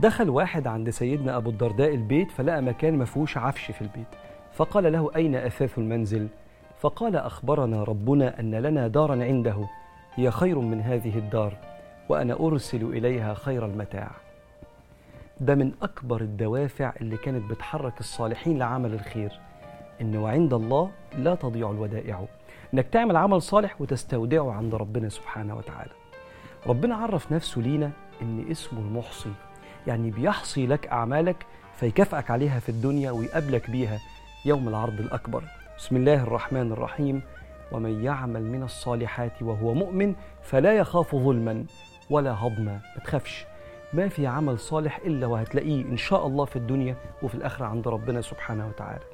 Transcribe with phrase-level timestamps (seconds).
[0.00, 4.06] دخل واحد عند سيدنا أبو الدرداء البيت فلقى مكان ما فيهوش عفش في البيت.
[4.52, 6.28] فقال له أين أثاث المنزل؟
[6.80, 9.68] فقال أخبرنا ربنا أن لنا دارا عنده.
[10.14, 11.56] هي خير من هذه الدار
[12.08, 14.10] وأنا أرسل إليها خير المتاع.
[15.40, 19.32] ده من أكبر الدوافع اللي كانت بتحرك الصالحين لعمل الخير.
[20.00, 22.24] إن وعند الله لا تضيع الودائع.
[22.74, 25.92] إنك تعمل عمل صالح وتستودعه عند ربنا سبحانه وتعالى.
[26.66, 27.90] ربنا عرف نفسه لينا
[28.22, 29.32] إن اسمه المحصي
[29.86, 31.46] يعني بيحصي لك أعمالك
[31.76, 33.98] فيكافئك عليها في الدنيا ويقابلك بيها
[34.44, 35.42] يوم العرض الأكبر.
[35.78, 37.22] بسم الله الرحمن الرحيم.
[37.72, 41.64] ومن يعمل من الصالحات وهو مؤمن فلا يخاف ظلما
[42.10, 42.80] ولا هضما.
[42.96, 43.46] ما تخافش.
[43.92, 48.20] ما في عمل صالح إلا وهتلاقيه إن شاء الله في الدنيا وفي الآخرة عند ربنا
[48.20, 49.04] سبحانه وتعالى.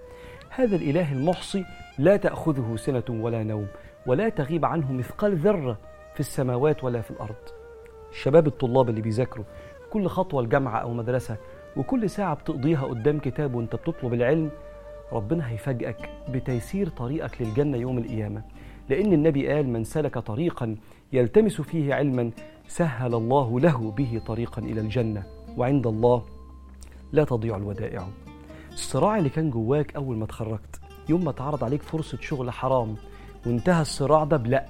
[0.50, 1.64] هذا الإله المحصي
[1.98, 3.66] لا تأخذه سنة ولا نوم
[4.06, 5.78] ولا تغيب عنه مثقال ذرة
[6.14, 7.34] في السماوات ولا في الأرض.
[8.10, 9.44] الشباب الطلاب اللي بيذاكروا
[9.94, 11.36] كل خطوة الجامعة أو مدرسة
[11.76, 14.50] وكل ساعة بتقضيها قدام كتاب وأنت بتطلب العلم
[15.12, 18.42] ربنا هيفاجئك بتيسير طريقك للجنة يوم القيامة.
[18.88, 20.76] لأن النبي قال من سلك طريقا
[21.12, 22.30] يلتمس فيه علما
[22.68, 25.22] سهل الله له به طريقا إلى الجنة.
[25.56, 26.22] وعند الله
[27.12, 28.06] لا تضيع الودائع.
[28.72, 32.96] الصراع اللي كان جواك أول ما اتخرجت يوم ما اتعرض عليك فرصة شغل حرام
[33.46, 34.66] وانتهى الصراع ده بلأ.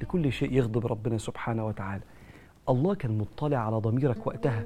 [0.00, 2.02] لكل شيء يغضب ربنا سبحانه وتعالى.
[2.68, 4.64] الله كان مطلع على ضميرك وقتها.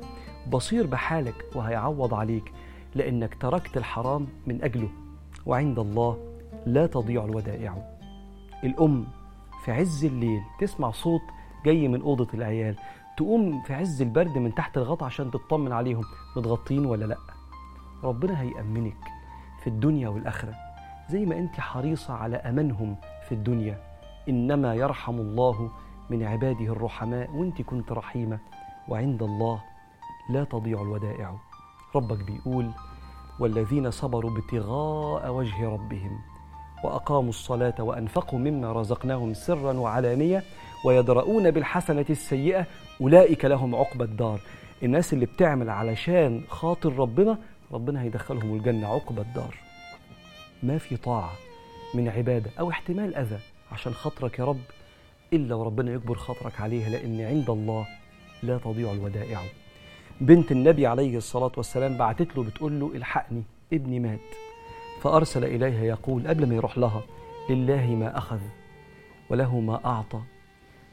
[0.51, 2.53] بصير بحالك وهيعوض عليك
[2.95, 4.89] لأنك تركت الحرام من أجله.
[5.47, 6.19] وعند الله
[6.67, 7.99] لا تضيع الودائع.
[8.65, 9.07] الأم
[9.65, 11.21] في عز الليل تسمع صوت
[11.65, 12.77] جاي من أوضة العيال
[13.17, 16.05] تقوم في عز البرد من تحت الغطا عشان تطمن عليهم.
[16.37, 17.19] متغطين ولا لأ؟
[18.05, 18.97] ربنا هيأمنك
[19.61, 20.55] في الدنيا والآخرة.
[21.11, 22.97] زي ما أنت حريصة على أمنهم
[23.29, 23.83] في الدنيا.
[24.29, 25.71] إنما يرحم الله
[26.11, 28.39] من عباده الرحماء وانت كنت رحيمة.
[28.89, 29.63] وعند الله
[30.31, 31.39] لا تضيع الودائع.
[31.95, 32.71] ربك بيقول
[33.41, 36.19] والذين صبروا ابتغاء وجه ربهم
[36.85, 40.43] وأقاموا الصلاة وأنفقوا مما رزقناهم سرا وعلانية
[40.85, 42.67] ويدرؤون بالحسنة السيئة
[43.01, 44.41] أولئك لهم عقبى الدار.
[44.83, 47.39] الناس اللي بتعمل علشان خاطر ربنا
[47.73, 49.55] ربنا هيدخلهم الجنة عقبى الدار.
[50.63, 51.33] ما في طاعة
[51.95, 53.39] من عبادة أو احتمال أذى
[53.73, 54.61] عشان خاطرك يا رب.
[55.33, 57.87] إلا وربنا يجبر خاطرك عليها لأن عند الله
[58.43, 59.43] لا تضيع الودائع.
[60.21, 64.21] بنت النبي عليه الصلاة والسلام بعتت له بتقول له الحقني ابني مات.
[65.01, 67.03] فأرسل إليها يقول قبل ما يروح لها
[67.51, 68.41] لله ما أخذ
[69.31, 70.21] وله ما أعطى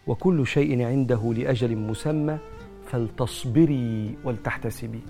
[0.07, 2.37] وكل شيء عنده لأجل مسمى
[2.85, 5.01] فلتصبري ولتحتسبي.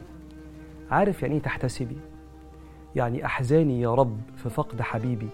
[0.91, 1.97] عارف يعني إيه تحتسبي؟
[2.95, 5.29] يعني أحزاني يا رب في فقد حبيبي.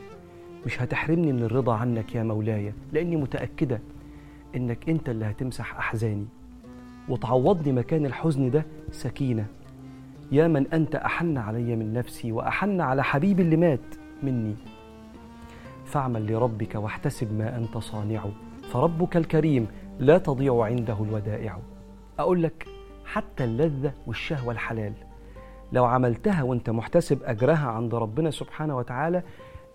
[0.66, 3.80] مش هتحرمني من الرضا عنك يا مولاي لأني متأكدة
[4.56, 6.26] إنك أنت اللي هتمسح أحزاني.
[7.10, 9.46] وتعوضني مكان الحزن ده سكينة.
[10.32, 14.56] يا من أنت أحن علي من نفسي وأحن على حبيبي اللي مات مني.
[15.86, 18.26] فاعمل لربك واحتسب ما أنت صانع.
[18.72, 19.68] فربك الكريم
[20.00, 21.58] لا تضيع عنده الودائع.
[22.20, 22.68] أقول لك
[23.06, 24.94] حتى اللذة والشهوة الحلال.
[25.74, 29.24] لو عملتها وأنت محتسب أجرها عند ربنا سبحانه وتعالى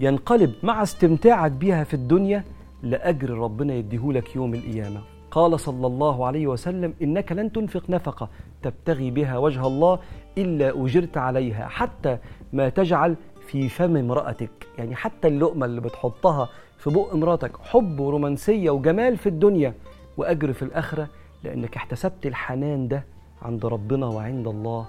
[0.00, 2.44] ينقلب مع استمتاعك بها في الدنيا
[2.82, 5.00] لأجر ربنا يديهولك يوم القيامة.
[5.30, 8.28] قال صلى الله عليه وسلم إنك لن تنفق نفقة
[8.62, 9.98] تبتغي بها وجه الله
[10.38, 12.18] إلا أجرت عليها حتى
[12.52, 14.50] ما تجعل في فم امرأتك.
[14.78, 19.74] يعني حتى اللقمة اللي بتحطها في بق امرأتك حب ورومانسية وجمال في الدنيا
[20.16, 21.08] وأجر في الآخرة
[21.44, 23.04] لأنك احتسبت الحنان ده
[23.42, 24.86] عند ربنا وعند الله.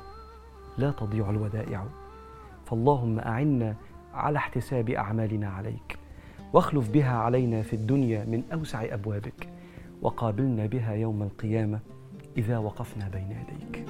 [0.77, 1.83] لا تضيع الودائع.
[2.65, 3.75] فاللهم أعنا
[4.17, 5.97] على احتساب أعمالنا عليك.
[6.53, 9.49] واخلف بها علينا في الدنيا من أوسع أبوابك
[10.01, 11.79] وقابلنا بها يوم القيامة
[12.37, 13.85] إذا وقفنا بين يديك.